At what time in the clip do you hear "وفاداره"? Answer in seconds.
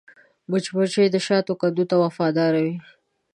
2.03-2.59